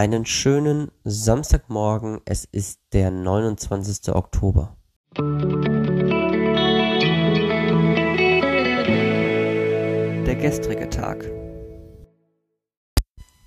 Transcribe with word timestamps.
Einen 0.00 0.24
schönen 0.24 0.90
Samstagmorgen. 1.04 2.22
Es 2.24 2.46
ist 2.46 2.80
der 2.94 3.10
29. 3.10 4.14
Oktober. 4.14 4.74
Der 10.24 10.36
gestrige 10.36 10.88
Tag. 10.88 11.30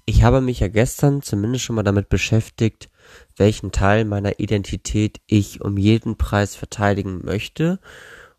Ich 0.05 0.21
habe 0.21 0.41
mich 0.41 0.59
ja 0.59 0.67
gestern 0.67 1.23
zumindest 1.23 1.65
schon 1.65 1.75
mal 1.75 1.81
damit 1.81 2.09
beschäftigt, 2.09 2.91
welchen 3.35 3.71
Teil 3.71 4.05
meiner 4.05 4.39
Identität 4.39 5.21
ich 5.25 5.59
um 5.59 5.79
jeden 5.79 6.17
Preis 6.17 6.55
verteidigen 6.55 7.25
möchte 7.25 7.79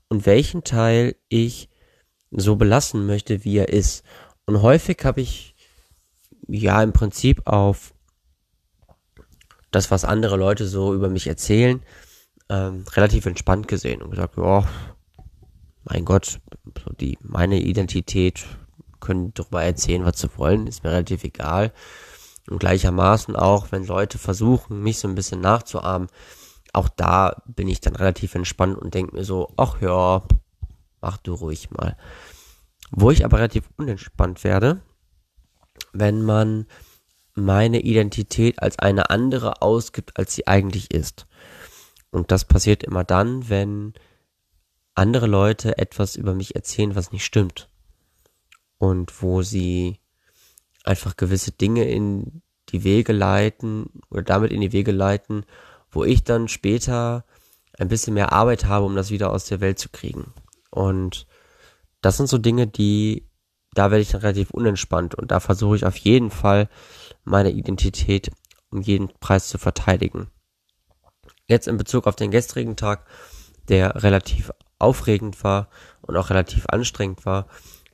und 0.08 0.24
welchen 0.24 0.62
Teil 0.62 1.16
ich 1.28 1.68
so 2.30 2.54
belassen 2.54 3.06
möchte, 3.06 3.42
wie 3.42 3.58
er 3.58 3.70
ist. 3.70 4.04
Und 4.46 4.62
häufig 4.62 4.98
habe 5.02 5.20
ich 5.20 5.56
ja 6.46 6.80
im 6.80 6.92
Prinzip 6.92 7.48
auf 7.48 7.90
das, 9.74 9.91
was 9.91 10.05
andere 10.05 10.37
Leute 10.37 10.66
so 10.66 10.95
über 10.95 11.09
mich 11.09 11.27
erzählen, 11.27 11.83
ähm, 12.48 12.84
relativ 12.92 13.27
entspannt 13.27 13.69
gesehen 13.69 14.02
und 14.02 14.10
gesagt, 14.10 14.37
ja, 14.37 14.64
mein 15.84 16.05
Gott, 16.05 16.41
so 16.84 16.92
die, 16.92 17.19
meine 17.20 17.60
Identität 17.60 18.45
können 19.00 19.33
darüber 19.34 19.62
erzählen, 19.62 20.05
was 20.05 20.19
sie 20.19 20.30
wollen, 20.37 20.66
ist 20.66 20.83
mir 20.83 20.91
relativ 20.91 21.24
egal. 21.24 21.73
Und 22.48 22.59
gleichermaßen 22.59 23.37
auch, 23.37 23.73
wenn 23.73 23.87
Leute 23.87 24.19
versuchen, 24.19 24.83
mich 24.83 24.98
so 24.98 25.09
ein 25.09 25.14
bisschen 25.14 25.41
nachzuahmen, 25.41 26.09
auch 26.72 26.88
da 26.88 27.42
bin 27.47 27.69
ich 27.69 27.80
dann 27.80 27.97
relativ 27.97 28.34
entspannt 28.34 28.77
und 28.77 28.95
denke 28.95 29.14
mir 29.14 29.25
so, 29.25 29.52
ach 29.56 29.80
ja, 29.80 30.22
mach 31.00 31.19
du 31.19 31.34
ruhig 31.34 31.70
mal. 31.70 31.97
Wo 32.91 33.11
ich 33.11 33.25
aber 33.25 33.38
relativ 33.38 33.64
unentspannt 33.77 34.45
werde, 34.45 34.80
wenn 35.92 36.22
man 36.22 36.66
meine 37.34 37.80
Identität 37.80 38.62
als 38.62 38.79
eine 38.79 39.11
andere 39.11 39.62
ausgibt, 39.62 40.19
als 40.19 40.34
sie 40.34 40.47
eigentlich 40.47 40.92
ist. 40.92 41.27
Und 42.11 42.31
das 42.31 42.45
passiert 42.45 42.84
immer 42.84 43.05
dann, 43.05 43.48
wenn 43.48 43.92
andere 44.95 45.27
Leute 45.27 45.78
etwas 45.78 46.14
über 46.14 46.34
mich 46.34 46.55
erzählen, 46.55 46.95
was 46.95 47.12
nicht 47.12 47.25
stimmt. 47.25 47.69
Und 48.78 49.23
wo 49.23 49.42
sie 49.42 49.98
einfach 50.84 51.17
gewisse 51.17 51.50
Dinge 51.53 51.84
in 51.84 52.42
die 52.69 52.84
Wege 52.84 53.12
leiten 53.12 53.86
oder 54.11 54.23
damit 54.23 54.53
in 54.53 54.61
die 54.61 54.73
Wege 54.73 54.92
leiten, 54.92 55.45
wo 55.91 56.05
ich 56.05 56.25
dann 56.25 56.48
später 56.48 57.25
ein 57.78 57.89
bisschen 57.89 58.14
mehr 58.14 58.33
Arbeit 58.33 58.67
habe, 58.67 58.86
um 58.86 58.95
das 58.95 59.11
wieder 59.11 59.30
aus 59.30 59.47
der 59.47 59.61
Welt 59.61 59.78
zu 59.78 59.89
kriegen. 59.89 60.33
Und 60.70 61.27
das 62.01 62.17
sind 62.17 62.28
so 62.28 62.39
Dinge, 62.39 62.67
die, 62.67 63.27
da 63.73 63.91
werde 63.91 64.03
ich 64.03 64.11
dann 64.11 64.20
relativ 64.20 64.51
unentspannt 64.51 65.14
und 65.14 65.30
da 65.30 65.41
versuche 65.41 65.77
ich 65.77 65.86
auf 65.86 65.97
jeden 65.97 66.30
Fall 66.30 66.69
meine 67.25 67.50
Identität 67.50 68.30
um 68.75 68.83
jeden 68.83 69.08
Preis 69.20 69.48
zu 69.48 69.56
verteidigen. 69.56 70.28
Jetzt 71.47 71.69
in 71.69 71.77
Bezug 71.77 72.06
auf 72.06 72.17
den 72.17 72.30
gestrigen 72.30 72.77
Tag, 72.77 73.06
der 73.69 74.03
relativ 74.03 74.50
aufregend 74.78 75.42
war 75.45 75.69
und 76.02 76.17
auch 76.17 76.30
relativ 76.30 76.67
anstrengend 76.67 77.25
war, 77.25 77.47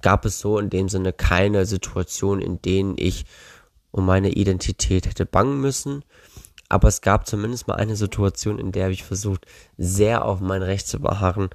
gab 0.03 0.25
es 0.25 0.41
so 0.41 0.59
in 0.59 0.71
dem 0.71 0.89
Sinne 0.89 1.13
keine 1.13 1.67
Situation, 1.67 2.41
in 2.41 2.63
denen 2.63 2.95
ich 2.97 3.27
um 3.91 4.07
meine 4.07 4.31
Identität 4.31 5.07
hätte 5.07 5.27
bangen 5.27 5.61
müssen. 5.61 6.05
Aber 6.69 6.89
es 6.89 7.03
gab 7.03 7.27
zumindest 7.27 7.69
mal 7.69 7.75
eine 7.75 7.97
Situation, 7.97 8.59
in 8.59 8.73
der 8.73 8.89
ich 8.89 9.05
versucht, 9.05 9.47
sehr 9.77 10.25
auf 10.25 10.41
mein 10.41 10.63
Recht 10.63 10.87
zu 10.87 11.01
beharren. 11.01 11.51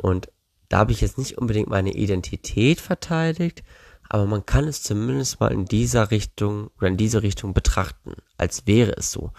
Und 0.00 0.32
da 0.68 0.78
habe 0.78 0.92
ich 0.92 1.02
jetzt 1.02 1.18
nicht 1.18 1.38
unbedingt 1.38 1.68
meine 1.68 1.92
Identität 1.92 2.80
verteidigt, 2.80 3.62
aber 4.08 4.26
man 4.26 4.46
kann 4.46 4.68
es 4.68 4.82
zumindest 4.82 5.40
mal 5.40 5.52
in 5.52 5.64
dieser 5.64 6.10
Richtung 6.10 6.70
oder 6.78 6.88
in 6.88 6.96
diese 6.96 7.22
Richtung 7.22 7.54
betrachten, 7.54 8.14
als 8.36 8.66
wäre 8.66 8.96
es 8.96 9.12
so. 9.12 9.32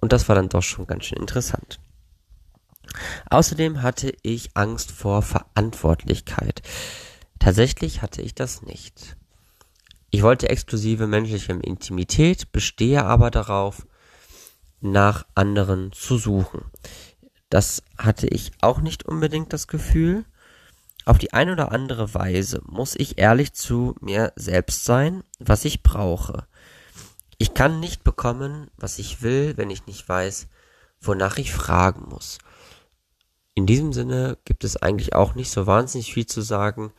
Und 0.00 0.12
das 0.12 0.28
war 0.28 0.36
dann 0.36 0.48
doch 0.48 0.62
schon 0.62 0.86
ganz 0.86 1.04
schön 1.04 1.18
interessant. 1.18 1.80
Außerdem 3.30 3.82
hatte 3.82 4.12
ich 4.22 4.50
Angst 4.54 4.90
vor 4.90 5.22
Verantwortlichkeit. 5.22 6.62
Tatsächlich 7.38 8.02
hatte 8.02 8.22
ich 8.22 8.34
das 8.34 8.62
nicht. 8.62 9.16
Ich 10.10 10.22
wollte 10.22 10.48
exklusive 10.48 11.06
menschliche 11.06 11.52
Intimität, 11.52 12.50
bestehe 12.50 13.04
aber 13.04 13.30
darauf, 13.30 13.86
nach 14.80 15.26
anderen 15.34 15.92
zu 15.92 16.16
suchen. 16.16 16.64
Das 17.50 17.82
hatte 17.96 18.26
ich 18.26 18.52
auch 18.60 18.80
nicht 18.80 19.04
unbedingt 19.04 19.52
das 19.52 19.66
Gefühl. 19.66 20.24
Auf 21.08 21.16
die 21.16 21.32
eine 21.32 21.52
oder 21.52 21.72
andere 21.72 22.12
Weise 22.12 22.60
muss 22.66 22.94
ich 22.94 23.16
ehrlich 23.16 23.54
zu 23.54 23.94
mir 24.02 24.30
selbst 24.36 24.84
sein, 24.84 25.24
was 25.38 25.64
ich 25.64 25.82
brauche. 25.82 26.46
Ich 27.38 27.54
kann 27.54 27.80
nicht 27.80 28.04
bekommen, 28.04 28.70
was 28.76 28.98
ich 28.98 29.22
will, 29.22 29.56
wenn 29.56 29.70
ich 29.70 29.86
nicht 29.86 30.06
weiß, 30.06 30.48
wonach 31.00 31.38
ich 31.38 31.50
fragen 31.50 32.10
muss. 32.10 32.36
In 33.54 33.64
diesem 33.64 33.94
Sinne 33.94 34.36
gibt 34.44 34.64
es 34.64 34.76
eigentlich 34.76 35.14
auch 35.14 35.34
nicht 35.34 35.50
so 35.50 35.66
wahnsinnig 35.66 36.12
viel 36.12 36.26
zu 36.26 36.42
sagen. 36.42 36.92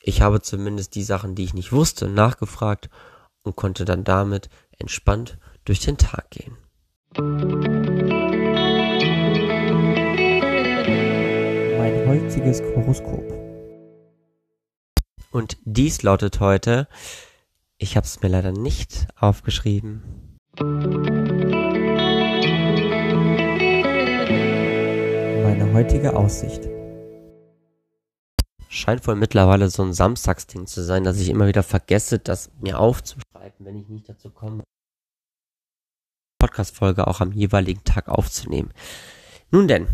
Ich 0.00 0.22
habe 0.22 0.40
zumindest 0.40 0.94
die 0.94 1.04
Sachen, 1.04 1.34
die 1.34 1.44
ich 1.44 1.52
nicht 1.52 1.72
wusste, 1.72 2.08
nachgefragt 2.08 2.88
und 3.42 3.54
konnte 3.54 3.84
dann 3.84 4.02
damit 4.02 4.48
entspannt 4.78 5.36
durch 5.66 5.80
den 5.80 5.98
Tag 5.98 6.30
gehen. 6.30 6.56
Heutiges 12.36 12.60
Horoskop. 12.60 13.24
Und 15.30 15.56
dies 15.64 16.02
lautet 16.02 16.40
heute, 16.40 16.86
ich 17.78 17.96
habe 17.96 18.06
es 18.06 18.20
mir 18.20 18.28
leider 18.28 18.52
nicht 18.52 19.06
aufgeschrieben. 19.16 20.02
Meine 25.42 25.72
heutige 25.72 26.14
Aussicht 26.14 26.68
scheint 28.68 29.06
wohl 29.06 29.16
mittlerweile 29.16 29.70
so 29.70 29.82
ein 29.82 29.94
Samstagsding 29.94 30.66
zu 30.66 30.82
sein, 30.82 31.04
dass 31.04 31.18
ich 31.18 31.30
immer 31.30 31.46
wieder 31.46 31.62
vergesse, 31.62 32.18
das 32.18 32.50
mir 32.60 32.78
aufzuschreiben, 32.78 33.64
wenn 33.64 33.78
ich 33.78 33.88
nicht 33.88 34.08
dazu 34.10 34.28
komme, 34.30 34.62
Podcast-Folge 36.38 37.06
auch 37.06 37.22
am 37.22 37.32
jeweiligen 37.32 37.82
Tag 37.84 38.08
aufzunehmen. 38.08 38.72
Nun 39.50 39.68
denn, 39.68 39.88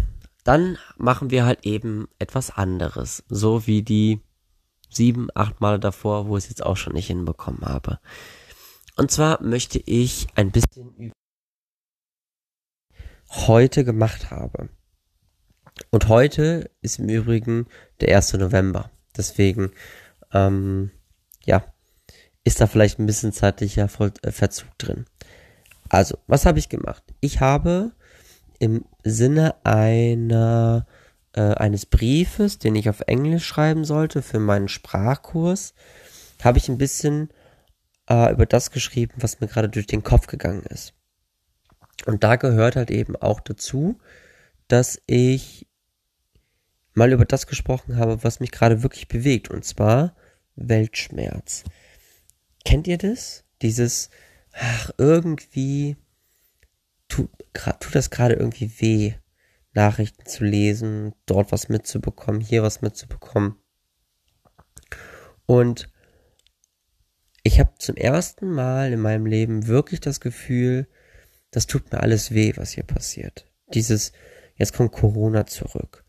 dann 0.45 0.79
machen 0.97 1.31
wir 1.31 1.45
halt 1.45 1.65
eben 1.65 2.09
etwas 2.19 2.51
anderes, 2.51 3.25
so 3.29 3.67
wie 3.67 3.83
die 3.83 4.21
sieben, 4.91 5.29
acht 5.35 5.61
Male 5.61 5.79
davor, 5.79 6.29
wo 6.29 6.37
ich 6.37 6.45
es 6.45 6.51
jetzt 6.51 6.65
auch 6.65 6.77
schon 6.77 6.95
nicht 6.95 7.07
hinbekommen 7.07 7.63
habe. 7.63 7.99
Und 8.97 9.11
zwar 9.11 9.43
möchte 9.43 9.79
ich 9.79 10.27
ein 10.35 10.51
bisschen 10.51 10.95
über 10.97 11.15
heute 13.31 13.85
gemacht 13.85 14.31
habe. 14.31 14.69
Und 15.91 16.09
heute 16.09 16.71
ist 16.83 16.99
im 16.99 17.09
Übrigen 17.09 17.67
der 18.01 18.15
1. 18.15 18.35
November. 18.35 18.91
Deswegen, 19.17 19.73
ähm, 20.33 20.91
ja, 21.45 21.65
ist 22.45 22.61
da 22.61 22.67
vielleicht 22.67 22.99
ein 22.99 23.07
bisschen 23.07 23.33
zeitlicher 23.33 23.89
äh, 24.23 24.31
Verzug 24.31 24.77
drin. 24.79 25.07
Also, 25.89 26.19
was 26.27 26.47
habe 26.47 26.59
ich 26.59 26.69
gemacht? 26.69 27.03
Ich 27.21 27.41
habe 27.41 27.93
im 28.63 28.85
Sinne 29.03 29.57
einer 29.65 30.87
äh, 31.33 31.41
eines 31.41 31.85
Briefes, 31.85 32.61
den 32.61 32.77
ich 32.77 32.89
auf 32.89 33.01
Englisch 33.09 33.45
schreiben 33.45 33.85
sollte 33.85 34.23
für 34.23 34.39
meinen 34.39 34.69
Sprachkurs, 34.69 35.75
habe 36.45 36.59
ich 36.59 36.69
ein 36.69 36.79
bisschen 36.79 37.31
äh, 38.09 38.33
über 38.33 38.47
das 38.47 38.71
geschrieben, 38.71 39.15
was 39.17 39.41
mir 39.41 39.49
gerade 39.49 39.69
durch 39.69 39.89
den 39.89 40.05
Kopf 40.05 40.29
gegangen 40.29 40.63
ist. 40.63 40.95
Und 42.07 42.23
da 42.23 42.37
gehört 42.37 42.77
halt 42.77 42.93
eben 42.93 43.17
auch 43.17 43.41
dazu, 43.41 43.99
dass 44.69 45.03
ich 45.07 45.67
mal 46.95 47.13
über 47.13 47.25
das 47.25 47.49
gesprochen 47.49 47.97
habe, 47.97 48.23
was 48.23 48.39
mich 48.39 48.53
gerade 48.53 48.85
wirklich 48.85 49.09
bewegt, 49.09 49.51
und 49.51 49.65
zwar 49.65 50.15
Weltschmerz. 50.55 51.65
Kennt 52.65 52.87
ihr 52.87 52.99
das? 52.99 53.43
Dieses, 53.61 54.09
ach, 54.53 54.91
irgendwie 54.99 55.97
tut, 57.13 57.31
tut 57.81 57.95
das 57.95 58.11
gerade 58.11 58.35
irgendwie 58.35 58.71
weh, 58.81 59.15
Nachrichten 59.75 60.27
zu 60.27 60.45
lesen, 60.45 61.15
dort 61.27 61.53
was 61.53 61.69
mitzubekommen, 61.69 62.41
hier 62.41 62.63
was 62.63 62.83
mitzubekommen. 62.83 63.57
Und 65.47 65.89
ich 67.43 67.59
habe 67.59 67.73
zum 67.79 67.97
ersten 67.97 68.51
Mal 68.51 68.93
in 68.93 69.01
meinem 69.01 69.27
Leben 69.27 69.67
wirklich 69.67 70.01
das 70.01 70.21
Gefühl, 70.21 70.87
das 71.51 71.67
tut 71.67 71.91
mir 71.93 72.01
alles 72.01 72.33
weh, 72.33 72.53
was 72.57 72.73
hier 72.73 72.85
passiert. 72.85 73.51
Dieses, 73.75 74.13
jetzt 74.57 74.75
kommt 74.75 74.93
Corona 74.93 75.47
zurück 75.47 76.03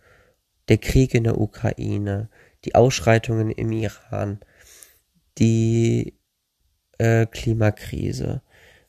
der 0.68 0.78
Krieg 0.78 1.14
in 1.14 1.24
der 1.24 1.40
Ukraine, 1.40 2.30
die 2.66 2.76
Ausschreitungen 2.76 3.52
im 3.52 3.72
Iran, 3.72 4.40
die 5.38 6.18
äh, 6.98 7.26
Klimakrise, 7.26 8.42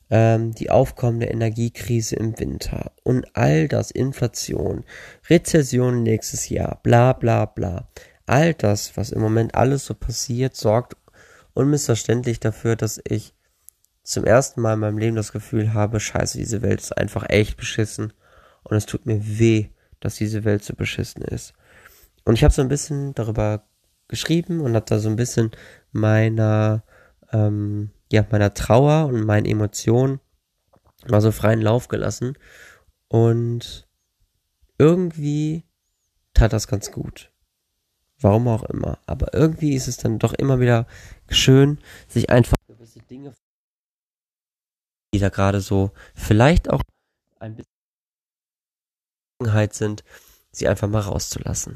die 0.07 0.69
aufkommende 0.69 1.25
Energiekrise 1.25 2.15
im 2.15 2.39
Winter 2.39 2.91
und 3.01 3.25
all 3.35 3.67
das, 3.67 3.89
Inflation, 3.89 4.83
Rezession 5.31 6.03
nächstes 6.03 6.47
Jahr, 6.49 6.79
bla 6.83 7.13
bla 7.13 7.45
bla. 7.45 7.87
All 8.27 8.53
das, 8.53 8.95
was 8.97 9.11
im 9.11 9.19
Moment 9.19 9.55
alles 9.55 9.85
so 9.85 9.95
passiert, 9.95 10.55
sorgt 10.55 10.95
unmissverständlich 11.55 12.39
dafür, 12.39 12.75
dass 12.75 13.01
ich 13.07 13.33
zum 14.03 14.25
ersten 14.25 14.61
Mal 14.61 14.73
in 14.73 14.79
meinem 14.79 14.99
Leben 14.99 15.15
das 15.15 15.31
Gefühl 15.31 15.73
habe, 15.73 15.99
scheiße, 15.99 16.37
diese 16.37 16.61
Welt 16.61 16.81
ist 16.81 16.95
einfach 16.95 17.27
echt 17.27 17.57
beschissen 17.57 18.13
und 18.63 18.77
es 18.77 18.85
tut 18.85 19.07
mir 19.07 19.19
weh, 19.39 19.69
dass 19.99 20.15
diese 20.15 20.43
Welt 20.43 20.63
so 20.63 20.75
beschissen 20.75 21.23
ist. 21.23 21.53
Und 22.23 22.35
ich 22.35 22.43
habe 22.43 22.53
so 22.53 22.61
ein 22.61 22.67
bisschen 22.67 23.15
darüber 23.15 23.63
geschrieben 24.07 24.61
und 24.61 24.75
habe 24.75 24.85
da 24.87 24.99
so 24.99 25.09
ein 25.09 25.15
bisschen 25.15 25.51
meiner, 25.91 26.83
ähm, 27.31 27.89
ja, 28.15 28.25
meiner 28.31 28.53
Trauer 28.53 29.07
und 29.07 29.25
meinen 29.25 29.45
Emotionen 29.45 30.21
mal 31.07 31.21
so 31.21 31.31
freien 31.31 31.61
Lauf 31.61 31.89
gelassen. 31.89 32.37
Und 33.09 33.87
irgendwie 34.77 35.65
tat 36.33 36.53
das 36.53 36.67
ganz 36.67 36.91
gut. 36.91 37.31
Warum 38.19 38.47
auch 38.47 38.63
immer. 38.63 38.99
Aber 39.05 39.33
irgendwie 39.33 39.75
ist 39.75 39.89
es 39.89 39.97
dann 39.97 40.17
doch 40.17 40.33
immer 40.33 40.61
wieder 40.61 40.87
schön, 41.29 41.79
sich 42.07 42.29
einfach 42.29 42.55
gewisse 42.67 42.99
Dinge, 42.99 43.33
die 45.13 45.19
da 45.19 45.27
gerade 45.27 45.59
so 45.59 45.91
vielleicht 46.13 46.69
auch 46.69 46.81
ein 47.39 47.57
bisschen 47.57 49.73
sind, 49.73 50.05
sie 50.51 50.69
einfach 50.69 50.87
mal 50.87 51.01
rauszulassen. 51.01 51.75